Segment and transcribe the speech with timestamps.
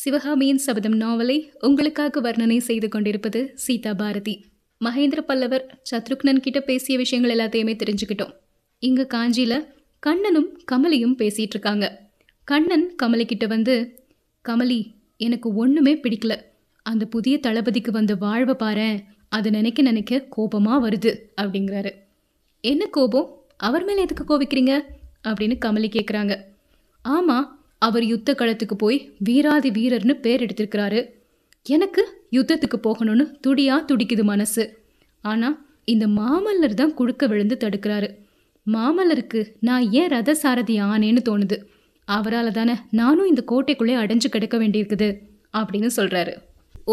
[0.00, 4.44] சிவகாமியின் சபதம் நாவலை உங்களுக்காக வர்ணனை செய்து கொண்டிருப்பது சீதா பாரதி.
[4.84, 8.32] மகேந்திர பல்லவர் சத்ருக்னன் கிட்ட பேசிய விஷயங்கள் எல்லாத்தையுமே தெரிஞ்சுக்கிட்டோம்.
[8.78, 9.66] இங்க காஞ்சியில
[9.98, 12.10] கண்ணனும் கமலியும் பேசிட்டு இருக்காங்க
[12.44, 14.04] கண்ணன் கமலி கிட்ட வந்து
[14.48, 14.80] கமலி
[15.16, 16.36] எனக்கு ஒண்ணுமே பிடிக்கல.
[16.82, 18.98] அந்த புதிய தளபதிக்கு வந்த வாழ்வை பாரேன்
[19.28, 21.12] அதை நினைக்க நினைக்க கோபமா வருது
[21.42, 21.90] அப்படிங்கிறாரு.
[22.60, 23.28] என்ன கோபம்?
[23.56, 24.72] அவர் மேல எதுக்கு கோபிக்கிறீங்க
[25.28, 26.34] அப்படின்னு கமலி கேட்குறாங்க
[27.04, 31.00] ஆமா அவர் யுத்த களத்துக்கு போய் வீராதி வீரர்னு பேர் எடுத்திருக்கிறாரு
[31.66, 32.02] எனக்கு
[32.36, 34.64] யுத்தத்துக்கு போகணும்னு துடியா துடிக்குது மனசு.
[35.24, 35.48] ஆனா
[35.84, 38.08] இந்த மாமல்லர் தான் குறுக்க விழுந்து தடுக்கிறாரு.
[38.66, 41.56] மாமல்லருக்கு நான் ஏன் ரத சாரதி ஆனேன்னு தோணுது.
[42.08, 45.08] அவரால் தானே நானும் இந்த கோட்டைக்குள்ளே அடைஞ்சு கிடக்க வேண்டியிருக்குது
[45.54, 46.32] அப்படின்னு சொல்கிறாரு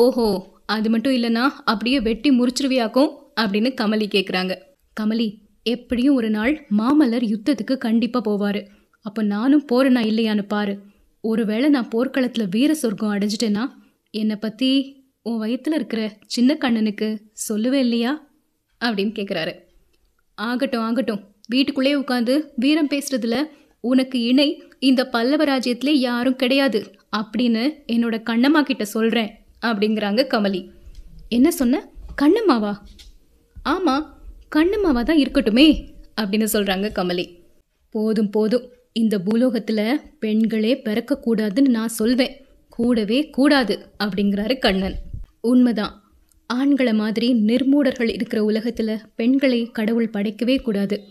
[0.04, 0.28] ஓஹோ
[0.66, 4.54] அது மட்டும் இல்லைன்னா அப்படியே வெட்டி முறிச்சிருவியாக்கும் அப்படின்னு கமலி கேட்குறாங்க
[4.98, 5.28] கமலி
[5.74, 8.62] எப்படியும் ஒரு நாள் மாமல்லர் யுத்தத்துக்கு கண்டிப்பாக போவார்.
[9.08, 10.74] அப்போ நானும் போகிறேனா இல்லையான்னு பாரு.
[11.24, 13.64] ஒருவேளை நான் போர்க்களத்தில் வீர சொர்க்கம் அடைஞ்சிட்டேன்னா
[14.12, 14.70] என்னை பற்றி
[15.24, 17.08] உன் வயித்துல இருக்கிற சின்ன கண்ணனுக்கு
[17.50, 18.12] சொல்லுவே இல்லையா?
[18.86, 19.54] அப்படின்னு கேட்குறாரு
[20.36, 21.22] ஆகட்டும் ஆகட்டும்.
[21.48, 23.36] வீட்டுக்குள்ளே உட்காந்து வீரம் பேசுறதுல
[23.82, 24.48] உனக்கு இணை
[24.80, 26.80] இந்த பல்லவ ராஜ்யத்திலே யாரும் கிடையாது
[27.18, 29.32] அப்படின்னு என்னோட கண்ணம்மா கிட்ட சொல்கிறேன்
[29.66, 30.62] அப்படிங்கிறாங்க கமலி.
[31.30, 31.84] என்ன சொன்ன?
[32.22, 32.74] கண்ணம்மாவா?
[33.64, 34.06] ஆமாம்
[34.56, 35.68] கண்ணம்மாவா தான் இருக்கட்டுமே
[36.22, 37.26] அப்படின்னு சொல்கிறாங்க கமலி.
[37.96, 38.66] போதும் போதும்.
[38.94, 42.46] இந்த பூலோகத்தில் பெண்களே பிறக்கக்கூடாதுன்னு நான் சொல்வேன்.
[42.70, 44.96] கூடவே கூடாது அப்படிங்கிறாரு கண்ணன்.
[45.42, 46.02] உண்மைதான்.
[46.48, 51.04] ஆண்களை மாதிரி நிர்மூடர்கள் இருக்கிற உலகத்தில் பெண்களை கடவுள் படைக்கவே கூடாது.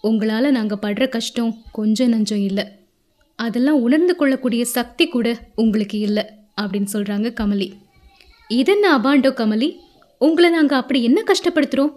[0.00, 2.64] உங்களால் நாங்கள் படுற கஷ்டம் கொஞ்சம் நஞ்சம் இல்லை.
[3.36, 6.24] அதெல்லாம் உணர்ந்து கொள்ளக்கூடிய சக்தி கூட உங்களுக்கு இல்லை
[6.60, 7.72] அப்படின்னு சொல்கிறாங்க கமலி.
[8.48, 9.76] இதென்ன அபாண்டோ கமலி?
[10.18, 11.92] உங்களை நாங்கள் அப்படி என்ன கஷ்டப்படுத்துகிறோம்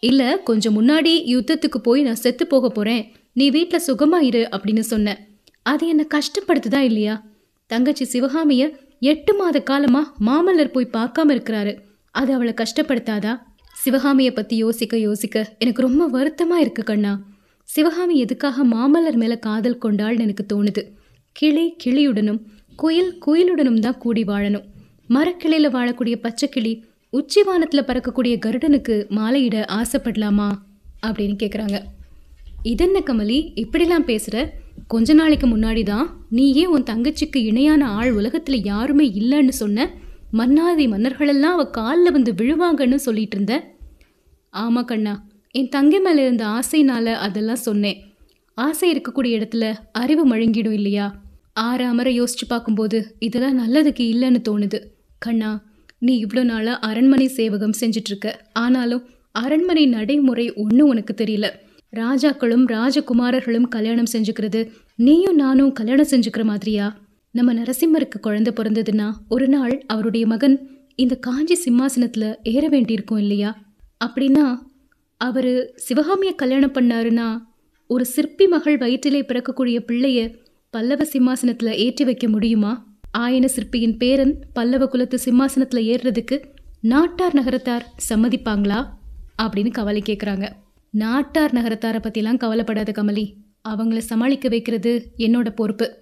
[0.00, 5.18] இல்லை கொஞ்சம் முன்னாடி யுத்தத்துக்கு போய் நான் செத்து போக போகிறேன் நீ வீட்டில் சுகமா இரு அப்படின்னு சொன்ன.
[5.62, 7.24] அது என்னை கஷ்டப்படுத்துதா இல்லையா?
[7.66, 8.62] தங்கச்சி சிவகாமிய
[9.00, 11.72] எட்டு மாத காலமா மாமல்லர் போய் பார்க்காம இருக்கிறாரு.
[12.10, 13.40] அது அவளை கஷ்டப்படுத்தாதா?
[13.74, 17.20] சிவகாமிய பத்தி யோசிக்க யோசிக்க எனக்கு ரொம்ப வருத்தமா இருக்கு கண்ணா.
[17.68, 20.82] சிவகாமி எதுக்காக மாமல்லர் மேல காதல் கொண்டாள்னு எனக்கு தோணுது.
[21.32, 22.40] கிளி கிளியுடனும்
[22.76, 24.64] குயில் குயிலுடனும் தான் கூடி வாழணும்.
[25.06, 30.50] மரக்கிளையில் வாழக்கூடிய பச்சைக்கிளி உச்சி வானத்தில் பறக்கக்கூடிய கருடனுக்கு மாலையிட ஆசைப்படலாமா?
[31.06, 31.82] அப்படின்னு கேட்குறாங்க
[32.64, 34.36] இதென்ன கமலி இப்படிலாம் பேசுற?
[34.86, 39.88] கொஞ்ச நாளைக்கு முன்னாடி தான் நீயே உன் தங்கச்சிக்கு இணையான ஆள் உலகத்துல யாருமே இல்லைன்னு சொன்ன
[40.30, 43.54] மன்னாதி மன்னர்களெல்லாம் அவ காலில் வந்து விழுவாங்கன்னு சொல்லிட்டு இருந்த.
[44.52, 45.14] ஆமா கண்ணா
[45.54, 47.98] என் தங்கை மேல இருந்த ஆசைனால அதெல்லாம் சொன்னேன்.
[48.54, 51.06] ஆசை இருக்கக்கூடிய இடத்துல அறிவு மழுங்கிடும் இல்லையா?
[51.60, 54.80] ஆறாமற யோசிச்சு பார்க்கும்போது இதெல்லாம் நல்லதுக்கு இல்லைன்னு தோணுது.
[55.18, 55.50] கண்ணா
[55.98, 61.46] நீ இவ்வளோ நாளாக அரண்மனை சேவகம் செஞ்சிட்ருக்க ஆனாலும் அரண்மனை நடைமுறை ஒன்றும் உனக்கு தெரியல.
[61.96, 64.70] ராஜாக்களும் ராஜகுமாரர்களும் கல்யாணம் செஞ்சுக்கிறது.
[64.96, 66.96] நீயும் நானும் கல்யாணம் செஞ்சுக்கிற மாதிரியா?
[67.30, 73.62] நம்ம நரசிம்மருக்கு குழந்தை பிறந்ததுன்னா ஒரு நாள் அவருடைய மகன் இந்த காஞ்சி சிம்மாசனத்தில் ஏற வேண்டியிருக்கும் இல்லையா?
[74.04, 74.58] அப்படின்னா
[75.16, 77.40] அவர் சிவகாமியை கல்யாணம் பண்ணாருன்னா
[77.86, 80.36] ஒரு சிற்பி மகள் வயிற்றிலே பிறக்கக்கூடிய பிள்ளைய
[80.70, 82.86] பல்லவ சிம்மாசனத்தில் ஏற்றி வைக்க முடியுமா?
[83.18, 86.42] ஆயன சிற்பியின் பேரன் பல்லவ குலத்து சிம்மாசனத்தில் ஏறுறதுக்கு
[86.80, 88.84] நாட்டார் நகரத்தார் சம்மதிப்பாங்களா?
[89.42, 90.48] அப்படின்னு கவலை கேட்குறாங்க
[90.92, 93.34] நாட்டார் நகரத்தாரை பற்றிலாம் கவலைப்படாத கமலி.
[93.68, 95.96] அவங்கள சமாளிக்க வைக்கிறது என்னோட பொறுப்பு.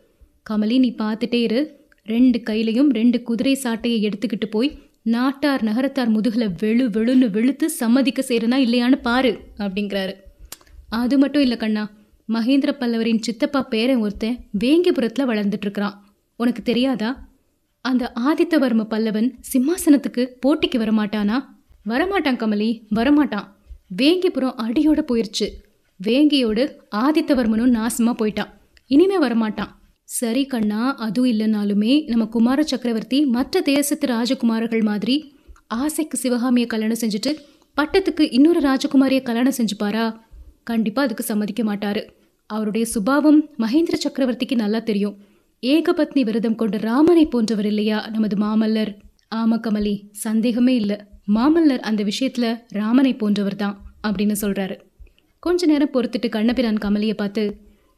[0.51, 1.89] கமலி நீ பார்த்துட்டே இரு.
[2.05, 8.59] ரெண்டு கையிலையும் ரெண்டு குதிரை சாட்டையை எடுத்துக்கிட்டு போய் நாட்டார் நகரத்தார் முதுகில் வெளு வெளுன்னு வெளுத்து சம்மதிக்க செய்கிறனா
[8.67, 10.13] இல்லையான்னு பாரு அப்படிங்கிறாரு.
[10.89, 11.91] அது மட்டும் இல்லை கண்ணா.
[12.29, 15.95] மகேந்திர பல்லவரின் சித்தப்பா பேரன் ஒருத்தன் வேங்கிபுரத்தில் வளர்ந்துட்டுருக்கிறான்.
[16.37, 17.29] உனக்கு தெரியாதா?
[17.81, 21.45] அந்த ஆதித்தவர்ம பல்லவன் சிம்மாசனத்துக்கு போட்டிக்கு வரமாட்டானா?
[21.89, 23.47] வரமாட்டான் கமலி வரமாட்டான்.
[23.99, 25.49] வேங்கிபுரம் அடியோட போயிடுச்சு
[26.07, 26.63] வேங்கியோடு
[26.97, 28.51] ஆதித்தவர்மனும் நாசமாக போயிட்டான்.
[28.87, 29.73] இனிமே வரமாட்டான்.
[30.05, 35.35] சரி கண்ணா அதுவும் இல்லைனாலுமே நம்ம குமார சக்கரவர்த்தி மற்ற தேசத்து ராஜகுமாரர்கள் மாதிரி
[35.67, 37.33] ஆசைக்கு சிவகாமியை கல்யாணம் செஞ்சுட்டு
[37.77, 40.17] பட்டத்துக்கு இன்னொரு ராஜகுமாரியை கல்யாணம் செஞ்சுப்பாரா?
[40.65, 42.01] கண்டிப்பாக அதுக்கு சம்மதிக்க மாட்டார்.
[42.47, 45.17] அவருடைய சுபாவம் மகேந்திர சக்கரவர்த்திக்கு நல்லா தெரியும்.
[45.63, 48.93] ஏகபத்னி விரதம் கொண்ட ராமனை போன்றவர் இல்லையா நமது மாமல்லர்?
[49.35, 50.97] ஆமா கமலி சந்தேகமே இல்லை.
[51.35, 53.77] மாமல்லர் அந்த விஷயத்தில் ராமனை போன்றவர் தான்
[54.07, 54.77] அப்படின்னு சொல்கிறாரு
[55.43, 57.43] கொஞ்ச நேரம் பொறுத்துட்டு கண்ணபிரான் கமலியை பார்த்து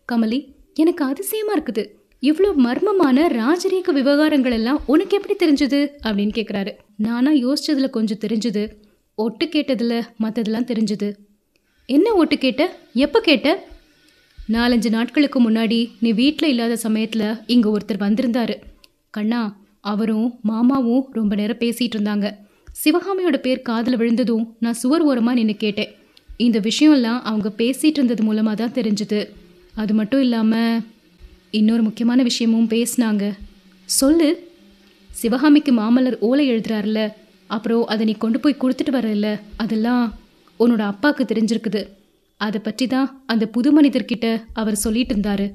[0.08, 0.38] கமலி
[0.74, 1.84] எனக்கு அதிசயமாக இருக்குது.
[2.22, 5.80] இவ்வளோ மர்மமான ராஜரீக விவகாரங்கள் எல்லாம் உனக்கு எப்படி தெரிஞ்சுது?
[6.04, 8.62] அப்படின்னு கேட்குறாரு நானாக யோசிச்சதில் கொஞ்சம் தெரிஞ்சுது.
[9.14, 11.08] ஒட்டு கேட்டதில் மற்றதெல்லாம் தெரிஞ்சுது.
[11.88, 12.62] என்ன ஒட்டு கேட்ட?
[12.94, 13.48] எப்போ கேட்ட?
[14.52, 18.54] நாலஞ்சு நாட்களுக்கு முன்னாடி நீ வீட்டில் இல்லாத சமயத்தில் இங்கே ஒருத்தர் வந்திருந்தாரு.
[19.10, 19.42] கண்ணா
[19.80, 22.28] அவரும் மாமாவும் ரொம்ப நேரம் பேசிகிட்டு இருந்தாங்க.
[22.84, 25.90] சிவகாமியோட பேர் காதில் விழுந்ததும் நான் சுவர் ஓரமாக நின்று கேட்டேன்.
[26.36, 29.28] இந்த விஷயம்லாம் அவங்க பேசிகிட்டு இருந்தது மூலமாக தான் தெரிஞ்சுது.
[29.74, 30.80] அது மட்டும் இல்லாமல்
[31.50, 33.24] இன்னொரு முக்கியமான விஷயமும் பேசினாங்க.
[33.84, 34.50] சொல்லு.
[35.10, 37.12] சிவகாமிக்கு மாமல்லர் ஓலை எழுதுறாருல.
[37.46, 40.04] அப்புறம் அதை நீ கொண்டு போய் கொடுத்துட்டு வரல அதெல்லாம்
[40.60, 41.82] உன்னோட அப்பாவுக்கு தெரிஞ்சிருக்குது.
[42.36, 45.48] அதை பற்றி தான் அந்த புது மனிதர்கிட்ட அவர் சொல்லிட்டு இருந்தாரு.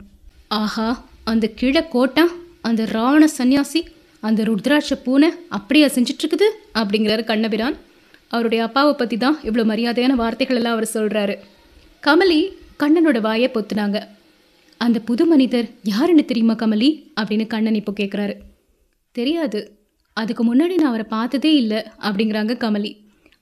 [0.48, 0.90] ஆஹா
[1.24, 2.28] அந்த கிழ கோட்டா
[2.62, 3.82] அந்த ராவண சந்நியாசி
[4.24, 6.48] அந்த ருத்ராட்ச பூனை அப்படியா செஞ்சிட்ருக்குது
[6.80, 7.76] அப்படிங்கிறாரு கண்ணபிரான்.
[8.34, 11.36] அவருடைய அப்பாவை பற்றி தான் இவ்வளோ மரியாதையான வார்த்தைகள் எல்லாம் அவர் சொல்கிறாரு
[12.04, 12.40] கமலி
[12.82, 13.98] கண்ணனோட வாயை பொத்துனாங்க.
[14.82, 16.90] அந்த புது மனிதர் யாருன்னு தெரியுமா கமலி?
[17.20, 18.36] அப்படின்னு கண்ணன் இப்போ கேட்குறாரு
[19.16, 19.60] தெரியாது.
[20.18, 22.92] அதுக்கு முன்னாடி நான் அவரை பார்த்ததே இல்லை அப்படிங்கிறாங்க கமலி.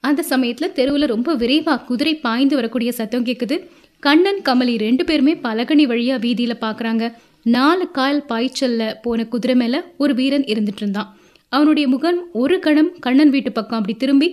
[0.07, 3.56] அந்த சமயத்தில் தெருவில் ரொம்ப விரைவாக குதிரை பாய்ந்து வரக்கூடிய சத்தம் கேட்குது
[4.04, 7.06] கண்ணன் கமலி ரெண்டு பேருமே பலகனி வழியாக வீதியில் பார்க்குறாங்க
[7.53, 11.09] நாலு கால் பாய்ச்சல்ல போன குதிரை மேலே ஒரு வீரன் இருந்துட்டு இருந்தான்.
[11.50, 14.30] அவனுடைய முகம் ஒரு கணம் கண்ணன் வீட்டு பக்கம் அப்படி திரும்பி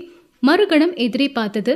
[0.46, 1.72] மறுகணம் எதிரே பார்த்தது.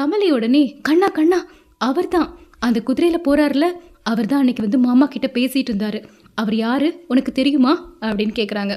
[0.00, 1.40] கமலையுடனே உடனே கண்ணா கண்ணா
[1.78, 2.38] அவர்தான்.
[2.58, 3.66] அந்த குதிரையில போறாருல
[4.02, 6.04] அவர் தான் அன்னைக்கு வந்து மாமா கிட்ட பேசிட்டு இருந்தாரு.
[6.34, 7.04] அவர் யாரு?
[7.08, 7.72] உனக்கு தெரியுமா?
[8.00, 8.76] அப்படின்னு கேட்குறாங்க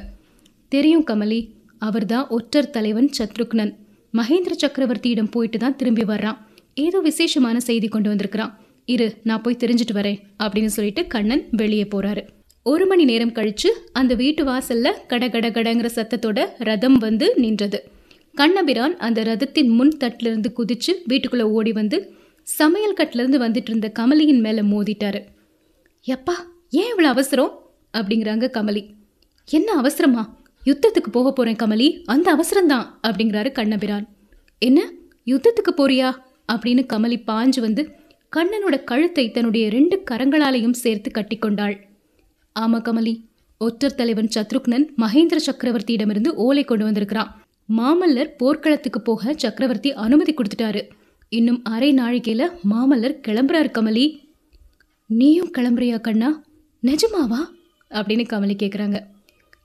[0.67, 1.49] தெரியும் கமலி.
[1.77, 3.73] அவர்தான் ஒற்றர் தலைவன் சத்ருக்னன்.
[4.13, 6.37] மகேந்திர சக்கரவர்த்தியிடம் போயிட்டு தான் திரும்பி வர்றான்.
[6.73, 8.53] ஏதோ விசேஷமான செய்தி கொண்டு வந்திருக்கிறான்.
[8.85, 12.27] இரு நான் போய் தெரிஞ்சுட்டு வரேன் அப்படின்னு சொல்லிட்டு கண்ணன் வெளியே போறாரு.
[12.63, 17.91] ஒரு மணி நேரம் கழிச்சு அந்த வீட்டு வாசல்ல கட கட கடங்கிற சத்தத்தோட ரதம் வந்து நின்றது.
[18.33, 22.13] கண்ணபிரான் அந்த ரதத்தின் முன் தட்டிலிருந்து குதிச்சு வீட்டுக்குள்ள ஓடி வந்து
[22.43, 25.23] சமையல் கட்டிலிருந்து வந்துட்டு இருந்த கமலியின் மேல மோதிட்டாரு.
[26.07, 26.33] எப்பா
[26.69, 27.71] ஏன் இவ்வளோ அவசரம்?
[27.97, 28.89] அப்படிங்கிறாங்க கமலி.
[29.49, 30.37] என்ன அவசரமா?
[30.65, 34.09] யுத்தத்துக்கு போக போறேன் கமலி அந்த அவசரம்தான் அப்படிங்கிறாரு கண்ணபிரான்.
[34.59, 34.91] என்ன?
[35.25, 36.15] யுத்தத்துக்கு போறியா?
[36.53, 37.91] அப்படின்னு கமலி பாஞ்சு வந்து
[38.35, 41.75] கண்ணனோட கழுத்தை தன்னுடைய ரெண்டு கரங்களாலையும் சேர்த்து கட்டிக்கொண்டாள்.
[42.59, 43.13] ஆமா கமலி
[43.57, 47.31] ஒற்றர் தலைவன் சத்ருக்னன் மகேந்திர சக்கரவர்த்தியிடமிருந்து ஓலை கொண்டு வந்திருக்கிறான்.
[47.77, 50.81] மாமல்லர் போர்க்களத்துக்கு போக சக்கரவர்த்தி அனுமதி கொடுத்துட்டாரு.
[51.29, 54.05] இன்னும் அரை நாழிகையில மாமல்லர் கிளம்புறாரு கமலி.
[55.09, 56.43] நீயும் கிளம்புறியா கண்ணா?
[56.83, 57.41] நிஜமாவா?
[57.91, 58.99] அப்படின்னு கமலி கேட்குறாங்க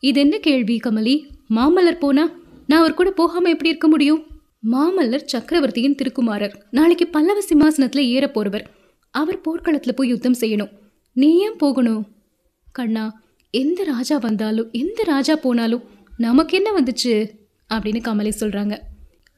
[0.00, 1.14] இது என்ன கேள்வி கமலி?
[1.54, 2.24] மாமல்லர் போனா
[2.66, 4.22] நான் அவர் கூட போகாம எப்படி இருக்க முடியும்?
[4.72, 6.66] மாமல்லர் சக்கரவர்த்தியின் திருக்குமாரர்.
[6.70, 8.64] நாளைக்கு பல்லவ சிம்மாசனத்தில் ஏற போறவர்.
[9.10, 10.70] அவர் போர்க்களத்தில் போய் யுத்தம் செய்யணும்.
[11.12, 12.06] நீ ஏன் போகணும்?
[12.72, 15.82] கண்ணா எந்த ராஜா வந்தாலும் எந்த ராஜா போனாலும்
[16.16, 17.30] நமக்கு என்ன வந்துச்சு?
[17.74, 18.78] அப்படின்னு கமலி சொல்றாங்க.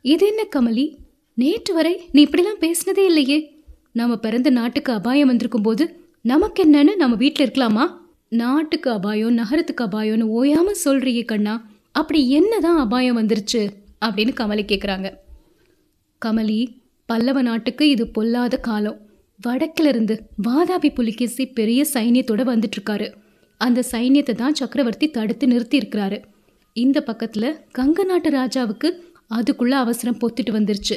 [0.03, 0.97] இது என்ன கமலி?
[1.35, 3.65] நேற்று வரை நீ இப்படிலாம் பேசினதே இல்லையே.
[3.93, 7.91] நம்ம பிறந்த நாட்டுக்கு அபாயம் வந்திருக்கும் போது நமக்கு என்னன்னு நம்ம வீட்டில் இருக்கலாமா?
[8.29, 11.67] நாட்டுக்கு அபாயம் நகரத்துக்கு அபாயம்னு ஓயாம சொல்றியே கண்ணா.
[11.93, 13.69] அப்படி என்னதான் அபாயம் வந்துருச்சு?
[14.05, 15.08] அப்படின்னு கமலி கேட்குறாங்க
[16.26, 16.67] கமலி
[17.06, 18.99] பல்லவ நாட்டுக்கு இது பொல்லாத காலம்.
[19.41, 20.14] வடக்கிலிருந்து
[20.49, 23.14] வாதாபி புலிகேசி பெரிய சைன்யத்தோட வந்துட்டுருக்காரு.
[23.56, 26.25] அந்த சைன்யத்தை தான் சக்கரவர்த்தி தடுத்து நிறுத்தியிருக்கிறாரு.
[26.73, 28.91] இந்த பக்கத்தில் கங்க நாட்டு ராஜாவுக்கு
[29.26, 30.97] அதுக்குள்ளே அவசரம் பொத்திட்டு வந்துருச்சு.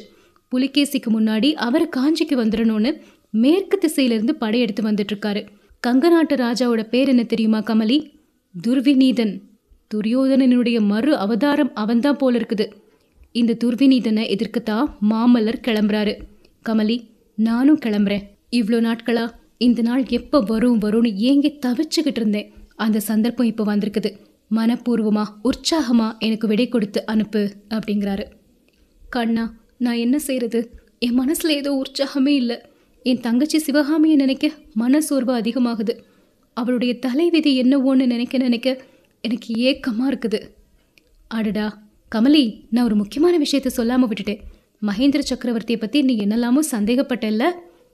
[0.52, 5.48] புலிகேசிக்கு முன்னாடி அவரை காஞ்சிக்கு வந்துடணும்னு மேற்கு திசையிலிருந்து படையெடுத்து வந்துட்டுருக்காரு.
[5.88, 8.12] கங்க நாட்டு ராஜாவோட பேர் என்ன தெரியுமா கமலி?
[8.68, 9.42] துர்விநீதன்.
[9.94, 12.68] துரியோதனனுடைய மறு அவதாரம் அவன்தான் போல இருக்குது.
[13.40, 16.14] இந்த துர்விநீதனை எதிர்க்கத்தான் மாமல்லர் கிளம்புறாரு.
[16.66, 16.98] கமலி
[17.36, 18.26] நானும் கிளம்புறேன்.
[18.52, 22.54] இவ்வளோ நாட்களா இந்த நாள் எப்போ வரும் வரும்னு ஏங்கி தவிச்சுக்கிட்டு இருந்தேன்.
[22.76, 24.12] அந்த சந்தர்ப்பம் இப்போ வந்திருக்குது.
[24.56, 28.24] மனப்பூர்வமா உற்சாகமா எனக்கு விடை கொடுத்து அனுப்பு அப்படிங்கிறாரு.
[29.10, 30.60] கண்ணா நான் என்ன செய்கிறது
[31.00, 32.58] என் மனசில் ஏதோ உற்சாகமே இல்லை.
[33.04, 35.94] என் தங்கச்சி சிவகாமியை நினைக்க மனசோர்வு அதிகமாகுது.
[36.54, 38.84] அவளுடைய தலைவிதி என்னவோன்னு நினைக்க நினைக்க
[39.22, 40.42] எனக்கு ஏக்கமாக இருக்குது.
[41.28, 41.83] அடடா
[42.14, 44.42] கமலி நான் ஒரு முக்கியமான விஷயத்த சொல்லாமல் விட்டுட்டேன்.
[44.82, 47.44] மகேந்திர சக்கரவர்த்தியை பற்றி நீ என்னெல்லாமோ சந்தேகப்பட்டல்ல?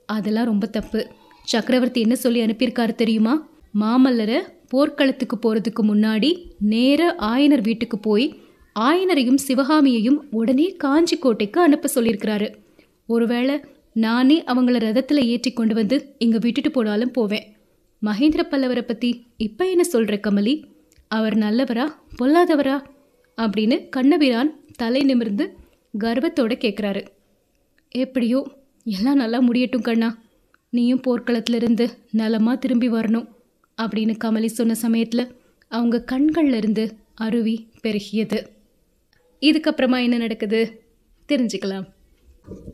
[0.05, 1.07] அதெல்லாம் ரொம்ப தப்பு.
[1.43, 3.49] சக்கரவர்த்தி என்ன சொல்லி அனுப்பியிருக்காரு தெரியுமா?
[3.79, 6.31] மாமல்லரை போர்க்களத்துக்கு போகிறதுக்கு முன்னாடி
[6.73, 8.27] நேர ஆயனர் வீட்டுக்கு போய்
[8.75, 12.49] ஆயனரையும் சிவகாமியையும் உடனே காஞ்சி கோட்டைக்கு அனுப்ப சொல்லியிருக்கிறாரு.
[13.05, 13.61] ஒருவேளை
[13.93, 17.47] நானே அவங்கள ரதத்தில் ஏற்றி கொண்டு வந்து இங்கே விட்டுட்டு போனாலும் போவேன்.
[18.01, 20.63] மகேந்திர பல்லவரை பற்றி இப்போ என்ன சொல்கிற கமலி?
[21.07, 21.87] அவர் நல்லவரா?
[22.21, 22.77] பொல்லாதவரா?
[23.39, 25.45] அப்படின்னு கண்ணபிரான் தலை நிமிர்ந்து
[25.99, 27.07] கர்வத்தோட கேட்குறாரு
[27.89, 28.39] எப்படியோ
[28.83, 30.09] எல்லாம் நல்லா முடியட்டும் கண்ணா.
[30.69, 33.27] நீயும் போர்க்களத்திலிருந்து நலமாக திரும்பி வரணும்
[33.81, 35.35] அப்படின்னு கமலி சொன்ன சமயத்தில்
[35.67, 36.83] அவங்க கண்கள்லேருந்து
[37.15, 38.47] அருவி பெருகியது.
[39.41, 40.83] இதுக்கப்புறமா என்ன நடக்குது?
[41.27, 41.87] தெரிஞ்சுக்கலாம்.